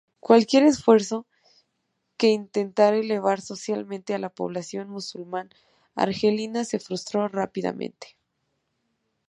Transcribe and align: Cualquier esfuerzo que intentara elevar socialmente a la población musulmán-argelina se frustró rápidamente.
Cualquier 0.19 0.63
esfuerzo 0.63 1.27
que 2.17 2.29
intentara 2.31 2.97
elevar 2.97 3.39
socialmente 3.39 4.15
a 4.15 4.17
la 4.17 4.29
población 4.31 4.89
musulmán-argelina 4.89 6.65
se 6.65 6.79
frustró 6.79 7.27
rápidamente. 7.27 8.17